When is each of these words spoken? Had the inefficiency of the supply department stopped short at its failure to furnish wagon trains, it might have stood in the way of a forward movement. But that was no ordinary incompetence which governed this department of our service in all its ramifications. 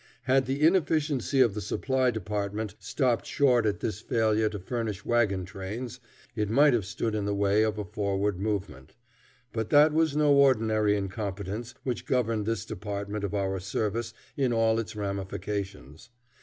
Had 0.23 0.47
the 0.47 0.63
inefficiency 0.65 1.41
of 1.41 1.53
the 1.53 1.61
supply 1.61 2.09
department 2.09 2.73
stopped 2.79 3.23
short 3.27 3.67
at 3.67 3.83
its 3.83 3.99
failure 3.99 4.49
to 4.49 4.57
furnish 4.57 5.05
wagon 5.05 5.45
trains, 5.45 5.99
it 6.35 6.49
might 6.49 6.73
have 6.73 6.85
stood 6.85 7.13
in 7.13 7.25
the 7.25 7.35
way 7.35 7.61
of 7.61 7.77
a 7.77 7.85
forward 7.85 8.39
movement. 8.39 8.95
But 9.53 9.69
that 9.69 9.93
was 9.93 10.15
no 10.15 10.33
ordinary 10.33 10.97
incompetence 10.97 11.75
which 11.83 12.07
governed 12.07 12.47
this 12.47 12.65
department 12.65 13.23
of 13.23 13.35
our 13.35 13.59
service 13.59 14.11
in 14.35 14.51
all 14.51 14.79
its 14.79 14.95
ramifications. 14.95 16.09